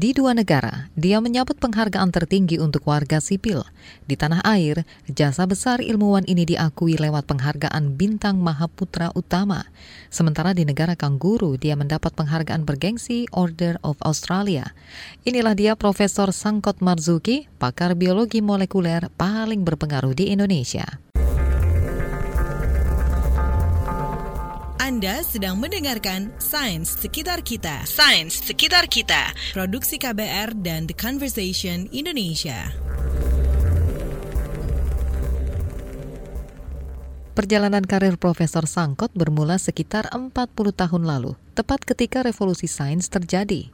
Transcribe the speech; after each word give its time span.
Di 0.00 0.16
dua 0.16 0.32
negara, 0.32 0.88
dia 0.96 1.20
menyabut 1.20 1.60
penghargaan 1.60 2.08
tertinggi 2.08 2.56
untuk 2.56 2.88
warga 2.88 3.20
sipil. 3.20 3.68
Di 4.08 4.16
tanah 4.16 4.40
air, 4.48 4.88
jasa 5.04 5.44
besar 5.44 5.84
ilmuwan 5.84 6.24
ini 6.24 6.48
diakui 6.48 6.96
lewat 6.96 7.28
penghargaan 7.28 8.00
Bintang 8.00 8.40
Mahaputra 8.40 9.12
Utama. 9.12 9.68
Sementara 10.08 10.56
di 10.56 10.64
negara 10.64 10.96
Kangguru, 10.96 11.60
dia 11.60 11.76
mendapat 11.76 12.16
penghargaan 12.16 12.64
bergengsi 12.64 13.28
Order 13.36 13.76
of 13.84 14.00
Australia. 14.00 14.72
Inilah 15.28 15.52
dia 15.52 15.76
Profesor 15.76 16.32
Sangkot 16.32 16.80
Marzuki, 16.80 17.52
pakar 17.60 17.92
biologi 17.92 18.40
molekuler 18.40 19.12
paling 19.20 19.68
berpengaruh 19.68 20.16
di 20.16 20.32
Indonesia. 20.32 21.09
Anda 24.90 25.22
sedang 25.22 25.62
mendengarkan 25.62 26.34
Sains 26.42 26.98
Sekitar 26.98 27.46
Kita. 27.46 27.86
Sains 27.86 28.34
Sekitar 28.42 28.90
Kita. 28.90 29.30
Produksi 29.54 30.02
KBR 30.02 30.50
dan 30.66 30.90
The 30.90 30.98
Conversation 30.98 31.86
Indonesia. 31.94 32.74
Perjalanan 37.38 37.86
karir 37.86 38.18
Profesor 38.18 38.66
Sangkot 38.66 39.14
bermula 39.14 39.62
sekitar 39.62 40.10
40 40.10 40.34
tahun 40.74 41.06
lalu, 41.06 41.38
tepat 41.54 41.86
ketika 41.86 42.26
revolusi 42.26 42.66
sains 42.66 43.06
terjadi. 43.06 43.70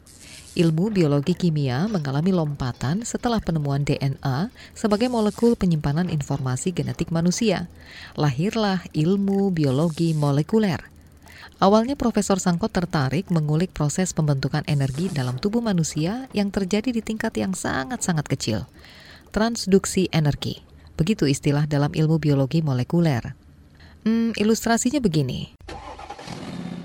Ilmu 0.52 0.92
biologi 0.92 1.32
kimia 1.32 1.88
mengalami 1.88 2.36
lompatan 2.36 3.08
setelah 3.08 3.40
penemuan 3.40 3.88
DNA 3.88 4.52
sebagai 4.76 5.08
molekul 5.08 5.56
penyimpanan 5.56 6.12
informasi 6.12 6.76
genetik 6.76 7.08
manusia. 7.08 7.72
Lahirlah 8.20 8.84
ilmu 8.92 9.48
biologi 9.48 10.12
molekuler. 10.12 10.95
Awalnya 11.56 11.96
Profesor 11.96 12.36
Sangkot 12.36 12.68
tertarik 12.68 13.32
mengulik 13.32 13.72
proses 13.72 14.12
pembentukan 14.12 14.60
energi 14.68 15.08
dalam 15.08 15.40
tubuh 15.40 15.64
manusia 15.64 16.28
yang 16.36 16.52
terjadi 16.52 16.92
di 16.92 17.00
tingkat 17.00 17.32
yang 17.40 17.56
sangat-sangat 17.56 18.28
kecil. 18.28 18.68
Transduksi 19.32 20.12
energi. 20.12 20.60
Begitu 21.00 21.24
istilah 21.24 21.64
dalam 21.64 21.96
ilmu 21.96 22.20
biologi 22.20 22.60
molekuler. 22.60 23.32
Hmm, 24.04 24.36
ilustrasinya 24.36 25.00
begini. 25.00 25.56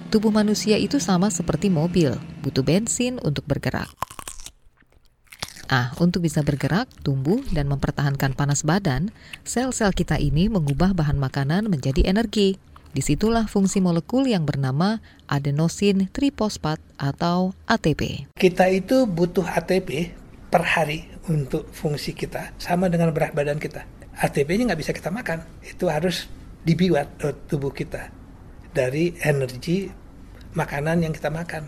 Tubuh 0.07 0.31
manusia 0.31 0.79
itu 0.79 1.03
sama 1.03 1.27
seperti 1.27 1.67
mobil, 1.67 2.15
butuh 2.39 2.63
bensin 2.63 3.19
untuk 3.23 3.43
bergerak. 3.47 3.91
Ah, 5.67 5.95
untuk 5.99 6.23
bisa 6.23 6.43
bergerak, 6.43 6.87
tumbuh, 7.03 7.39
dan 7.51 7.67
mempertahankan 7.71 8.35
panas 8.35 8.63
badan, 8.63 9.11
sel-sel 9.43 9.91
kita 9.95 10.19
ini 10.19 10.51
mengubah 10.51 10.91
bahan 10.91 11.15
makanan 11.15 11.71
menjadi 11.71 12.07
energi. 12.07 12.70
Di 12.91 12.99
situlah 12.99 13.47
fungsi 13.47 13.79
molekul 13.79 14.27
yang 14.27 14.43
bernama 14.43 14.99
adenosin 15.31 16.11
triposfat 16.11 16.83
atau 16.99 17.55
ATP. 17.63 18.27
Kita 18.35 18.67
itu 18.67 19.07
butuh 19.07 19.47
ATP 19.47 20.11
per 20.51 20.67
hari 20.67 21.07
untuk 21.31 21.71
fungsi 21.71 22.11
kita, 22.11 22.51
sama 22.59 22.91
dengan 22.91 23.15
berat 23.15 23.31
badan 23.31 23.63
kita. 23.63 23.87
ATP-nya 24.11 24.67
nggak 24.67 24.81
bisa 24.83 24.91
kita 24.91 25.07
makan, 25.07 25.39
itu 25.63 25.87
harus 25.87 26.27
dibuat 26.67 27.15
tubuh 27.47 27.71
kita 27.71 28.11
dari 28.75 29.15
energi 29.23 29.87
makanan 30.51 31.07
yang 31.07 31.15
kita 31.15 31.31
makan. 31.31 31.63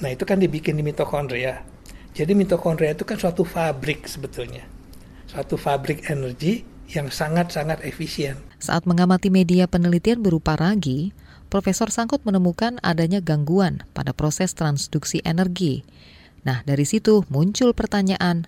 Nah 0.00 0.08
itu 0.08 0.24
kan 0.24 0.40
dibikin 0.40 0.80
di 0.80 0.82
mitokondria. 0.82 1.60
Jadi 2.16 2.32
mitokondria 2.32 2.96
itu 2.96 3.04
kan 3.04 3.20
suatu 3.20 3.44
fabrik 3.44 4.08
sebetulnya, 4.08 4.64
suatu 5.28 5.60
fabrik 5.60 6.08
energi 6.08 6.64
yang 6.90 7.12
sangat-sangat 7.12 7.84
efisien. 7.84 8.40
Saat 8.60 8.84
mengamati 8.84 9.32
media 9.32 9.64
penelitian 9.64 10.20
berupa 10.20 10.52
ragi, 10.52 11.16
Profesor 11.48 11.88
Sangkut 11.88 12.20
menemukan 12.28 12.76
adanya 12.84 13.24
gangguan 13.24 13.80
pada 13.96 14.12
proses 14.12 14.52
transduksi 14.52 15.24
energi. 15.24 15.80
Nah, 16.44 16.60
dari 16.68 16.84
situ 16.84 17.24
muncul 17.32 17.72
pertanyaan, 17.72 18.44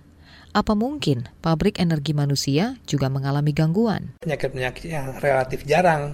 apa 0.53 0.77
mungkin 0.77 1.33
pabrik 1.41 1.81
energi 1.81 2.13
manusia 2.13 2.77
juga 2.85 3.09
mengalami 3.09 3.57
gangguan? 3.57 4.13
Penyakit-penyakit 4.21 4.85
yang 4.85 5.17
relatif 5.17 5.65
jarang, 5.65 6.13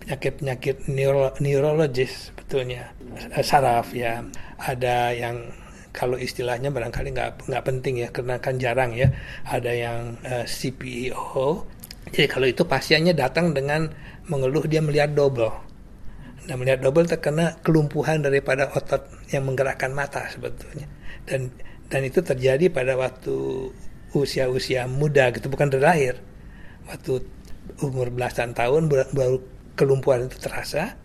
penyakit-penyakit 0.00 0.88
neuro 0.88 1.36
neurologis 1.44 2.32
sebetulnya, 2.32 2.96
saraf 3.44 3.92
ya, 3.92 4.24
ada 4.56 5.12
yang 5.12 5.52
kalau 5.92 6.16
istilahnya 6.16 6.72
barangkali 6.72 7.12
nggak 7.50 7.64
penting 7.68 8.00
ya 8.00 8.08
karena 8.08 8.38
kan 8.38 8.56
jarang 8.56 8.94
ya 8.94 9.10
ada 9.42 9.74
yang 9.74 10.16
uh, 10.22 10.42
eh, 10.42 10.46
CPO 10.46 11.48
e 11.66 11.79
jadi 12.08 12.26
kalau 12.32 12.48
itu 12.48 12.64
pasiennya 12.64 13.12
datang 13.12 13.52
dengan 13.52 13.92
mengeluh 14.32 14.64
dia 14.64 14.80
melihat 14.80 15.12
double. 15.12 15.52
Dan 16.48 16.56
melihat 16.56 16.80
double 16.80 17.04
terkena 17.04 17.60
kelumpuhan 17.60 18.24
daripada 18.24 18.72
otot 18.72 19.04
yang 19.28 19.44
menggerakkan 19.44 19.92
mata 19.92 20.24
sebetulnya. 20.32 20.88
Dan 21.28 21.52
dan 21.92 22.00
itu 22.06 22.24
terjadi 22.24 22.72
pada 22.72 22.96
waktu 22.96 23.68
usia-usia 24.16 24.88
muda 24.88 25.28
gitu 25.36 25.52
bukan 25.52 25.68
dari 25.68 25.84
lahir. 25.84 26.14
Waktu 26.88 27.20
umur 27.84 28.10
belasan 28.10 28.56
tahun 28.56 28.90
baru 28.90 29.44
kelumpuhan 29.76 30.26
itu 30.26 30.40
terasa. 30.40 30.96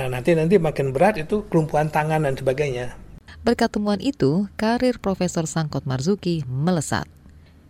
Nah 0.00 0.08
nanti 0.08 0.32
nanti 0.32 0.56
makin 0.56 0.90
berat 0.96 1.20
itu 1.20 1.46
kelumpuhan 1.52 1.92
tangan 1.92 2.24
dan 2.24 2.34
sebagainya. 2.34 2.96
Berkat 3.40 3.72
temuan 3.72 4.02
itu, 4.02 4.50
karir 4.60 5.00
Profesor 5.00 5.48
Sangkot 5.48 5.88
Marzuki 5.88 6.44
melesat. 6.44 7.08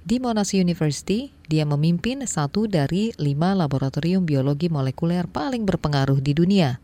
Di 0.01 0.17
Monash 0.17 0.57
University, 0.57 1.29
dia 1.45 1.69
memimpin 1.69 2.25
satu 2.25 2.65
dari 2.65 3.13
lima 3.21 3.53
laboratorium 3.53 4.25
biologi 4.25 4.73
molekuler 4.73 5.29
paling 5.29 5.69
berpengaruh 5.69 6.25
di 6.25 6.33
dunia. 6.33 6.81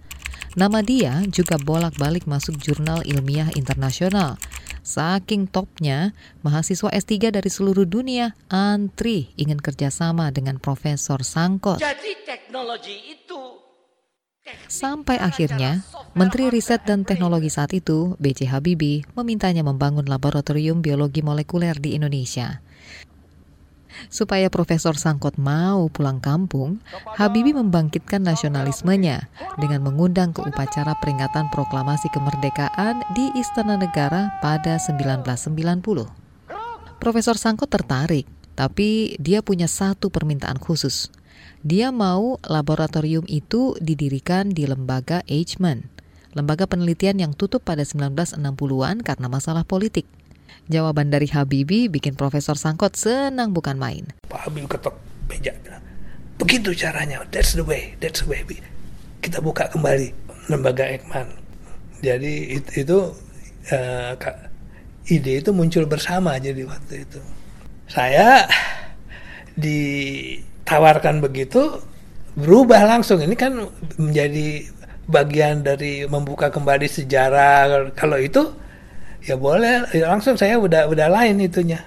Nama 0.52 0.84
dia 0.84 1.24
juga 1.32 1.56
bolak-balik 1.56 2.28
masuk 2.28 2.60
jurnal 2.60 3.00
ilmiah 3.08 3.48
internasional. 3.56 4.36
Saking 4.84 5.48
topnya, 5.48 6.12
mahasiswa 6.44 6.92
S3 6.92 7.32
dari 7.40 7.48
seluruh 7.48 7.88
dunia 7.88 8.36
antri 8.52 9.32
ingin 9.40 9.64
kerjasama 9.64 10.28
dengan 10.28 10.60
Profesor 10.60 11.24
Sangkot. 11.24 11.80
Jadi 11.80 12.20
teknologi 12.22 13.16
itu 13.16 13.66
Sampai 14.70 15.18
akhirnya, 15.18 15.82
Menteri 16.16 16.48
Riset 16.48 16.80
dan 16.88 17.04
Teknologi 17.04 17.52
saat 17.52 17.76
itu, 17.76 18.16
B.J. 18.16 18.48
Habibie, 18.48 19.04
memintanya 19.12 19.60
membangun 19.60 20.08
laboratorium 20.08 20.80
biologi 20.80 21.20
molekuler 21.20 21.76
di 21.76 21.92
Indonesia. 21.92 22.64
Supaya 24.08 24.48
Profesor 24.48 24.96
Sangkot 24.96 25.36
mau 25.36 25.92
pulang 25.92 26.24
kampung, 26.24 26.80
Habibie 27.20 27.52
membangkitkan 27.52 28.24
nasionalismenya 28.24 29.28
dengan 29.60 29.84
mengundang 29.84 30.32
ke 30.32 30.40
upacara 30.40 30.96
peringatan 31.04 31.52
proklamasi 31.52 32.08
kemerdekaan 32.08 33.04
di 33.12 33.36
Istana 33.36 33.76
Negara 33.76 34.40
pada 34.40 34.80
1990. 34.80 35.44
Profesor 36.96 37.36
Sangkot 37.36 37.68
tertarik, 37.68 38.24
tapi 38.56 39.20
dia 39.20 39.44
punya 39.44 39.68
satu 39.68 40.08
permintaan 40.08 40.56
khusus– 40.56 41.12
dia 41.66 41.90
mau 41.90 42.38
laboratorium 42.46 43.26
itu 43.26 43.74
didirikan 43.82 44.54
di 44.54 44.70
lembaga 44.70 45.26
Eichmann, 45.26 45.90
lembaga 46.36 46.68
penelitian 46.68 47.16
yang 47.16 47.32
tutup 47.32 47.64
pada 47.64 47.80
1960-an 47.80 49.00
karena 49.00 49.26
masalah 49.32 49.64
politik. 49.64 50.04
Jawaban 50.68 51.08
dari 51.08 51.26
Habibie 51.32 51.88
bikin 51.88 52.12
Profesor 52.12 52.60
Sangkot 52.60 52.92
senang 52.94 53.56
bukan 53.56 53.80
main. 53.80 54.12
Pak 54.28 54.46
Habibie 54.46 54.68
ketok 54.68 54.94
meja 55.26 55.56
begitu 56.36 56.76
caranya, 56.76 57.24
that's 57.32 57.56
the 57.56 57.64
way, 57.64 57.96
that's 57.98 58.22
the 58.22 58.28
way. 58.28 58.44
Kita 59.24 59.40
buka 59.40 59.72
kembali 59.72 60.12
lembaga 60.52 60.84
Eichmann. 60.86 61.32
Jadi 62.04 62.60
itu, 62.60 62.70
itu 62.84 62.98
uh, 63.72 64.12
ide 65.08 65.32
itu 65.40 65.50
muncul 65.56 65.88
bersama 65.88 66.36
jadi 66.36 66.62
waktu 66.68 67.08
itu. 67.08 67.20
Saya 67.88 68.44
di 69.56 69.80
tawarkan 70.68 71.24
begitu 71.24 71.80
berubah 72.36 72.84
langsung 72.84 73.24
ini 73.24 73.32
kan 73.32 73.64
menjadi 73.96 74.68
bagian 75.06 75.62
dari 75.62 76.04
membuka 76.06 76.50
kembali 76.50 76.86
sejarah. 76.90 77.90
Kalau 77.94 78.18
itu 78.18 78.52
ya 79.24 79.38
boleh. 79.38 79.86
Ya 79.94 80.10
langsung 80.10 80.38
saya 80.38 80.58
udah 80.58 80.90
udah 80.90 81.08
lain 81.10 81.42
itunya. 81.42 81.82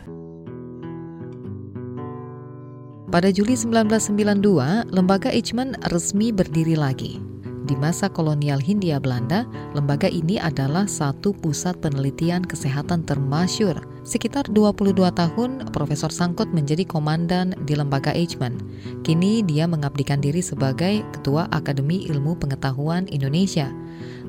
Pada 3.09 3.33
Juli 3.33 3.57
1992, 3.57 4.93
lembaga 4.93 5.33
Eichmann 5.33 5.73
resmi 5.89 6.29
berdiri 6.29 6.77
lagi. 6.77 7.28
Di 7.69 7.77
masa 7.77 8.09
kolonial 8.09 8.57
Hindia 8.57 8.97
Belanda, 8.97 9.45
lembaga 9.77 10.09
ini 10.09 10.41
adalah 10.41 10.89
satu 10.89 11.37
pusat 11.37 11.77
penelitian 11.77 12.41
kesehatan 12.41 13.05
termasyur 13.05 13.77
Sekitar 14.09 14.49
22 14.49 14.95
tahun, 15.13 15.69
Profesor 15.69 16.09
Sangkut 16.09 16.49
menjadi 16.49 16.81
komandan 16.81 17.53
di 17.69 17.77
lembaga 17.77 18.09
Eichmann. 18.09 18.57
Kini 19.05 19.45
dia 19.45 19.69
mengabdikan 19.69 20.17
diri 20.17 20.41
sebagai 20.41 21.05
Ketua 21.13 21.45
Akademi 21.53 22.09
Ilmu 22.09 22.33
Pengetahuan 22.41 23.05
Indonesia. 23.13 23.69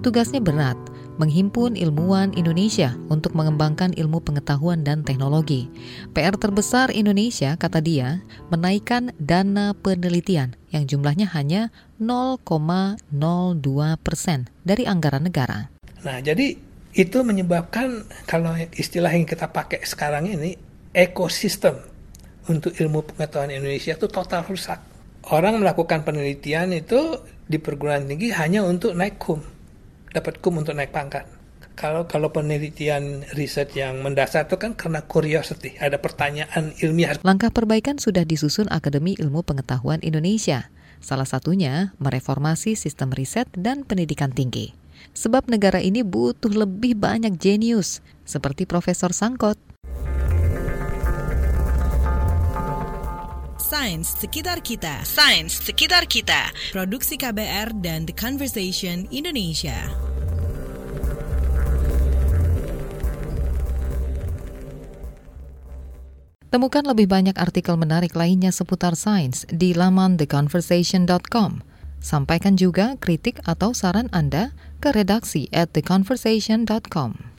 Tugasnya 0.05 0.45
berat, 0.45 0.77
menghimpun 1.17 1.81
ilmuwan 1.81 2.37
Indonesia 2.37 2.93
untuk 3.09 3.33
mengembangkan 3.33 3.97
ilmu 3.97 4.21
pengetahuan 4.21 4.85
dan 4.85 5.01
teknologi. 5.01 5.73
PR 6.13 6.37
terbesar 6.37 6.93
Indonesia, 6.93 7.57
kata 7.57 7.81
dia, 7.81 8.21
menaikkan 8.53 9.17
dana 9.17 9.73
penelitian 9.73 10.60
yang 10.71 10.87
jumlahnya 10.87 11.31
hanya 11.35 11.75
0,02 11.99 12.99
persen 14.01 14.47
dari 14.63 14.87
anggaran 14.87 15.27
negara. 15.27 15.69
Nah, 16.07 16.19
jadi 16.23 16.57
itu 16.91 17.19
menyebabkan 17.23 18.03
kalau 18.27 18.55
istilah 18.75 19.15
yang 19.15 19.27
kita 19.27 19.47
pakai 19.51 19.83
sekarang 19.87 20.27
ini 20.27 20.59
ekosistem 20.91 21.79
untuk 22.51 22.75
ilmu 22.75 23.07
pengetahuan 23.07 23.55
Indonesia 23.55 23.95
itu 23.95 24.07
total 24.11 24.43
rusak. 24.43 24.83
Orang 25.31 25.63
melakukan 25.63 26.03
penelitian 26.03 26.75
itu 26.75 27.21
di 27.47 27.61
perguruan 27.61 28.09
tinggi 28.09 28.35
hanya 28.35 28.67
untuk 28.67 28.97
naik 28.97 29.21
kum, 29.21 29.39
dapat 30.11 30.43
kum 30.43 30.59
untuk 30.59 30.75
naik 30.75 30.91
pangkat. 30.91 31.40
Kalau 31.81 32.05
kalau 32.05 32.29
penelitian 32.29 33.25
riset 33.33 33.73
yang 33.73 34.05
mendasar 34.05 34.45
itu 34.45 34.61
kan 34.61 34.77
karena 34.77 35.01
curiosity, 35.01 35.81
ada 35.81 35.97
pertanyaan 35.97 36.77
ilmiah. 36.85 37.17
Langkah 37.25 37.49
perbaikan 37.49 37.97
sudah 37.97 38.29
disusun 38.29 38.69
Akademi 38.69 39.17
Ilmu 39.17 39.41
Pengetahuan 39.41 40.05
Indonesia. 40.05 40.69
Salah 41.01 41.25
satunya 41.25 41.97
mereformasi 41.97 42.77
sistem 42.77 43.17
riset 43.17 43.49
dan 43.57 43.89
pendidikan 43.89 44.29
tinggi. 44.29 44.77
Sebab 45.17 45.49
negara 45.49 45.81
ini 45.81 46.05
butuh 46.05 46.53
lebih 46.53 47.01
banyak 47.01 47.41
jenius, 47.41 48.05
seperti 48.29 48.69
Profesor 48.69 49.17
Sangkot. 49.17 49.57
Sains 53.57 54.21
sekitar 54.21 54.61
kita. 54.61 55.01
Sains 55.09 55.57
sekitar 55.57 56.05
kita. 56.05 56.53
Produksi 56.77 57.17
KBR 57.17 57.73
dan 57.81 58.05
The 58.05 58.13
Conversation 58.13 59.09
Indonesia. 59.09 60.10
Temukan 66.51 66.83
lebih 66.83 67.07
banyak 67.07 67.39
artikel 67.39 67.79
menarik 67.79 68.19
lainnya 68.19 68.51
seputar 68.51 68.99
sains 68.99 69.47
di 69.55 69.71
laman 69.71 70.19
theconversation.com. 70.19 71.63
Sampaikan 72.03 72.59
juga 72.59 72.99
kritik 72.99 73.39
atau 73.47 73.71
saran 73.71 74.11
Anda 74.11 74.51
ke 74.83 74.91
redaksi 74.91 75.47
at 75.55 75.71
theconversation.com. 75.71 77.31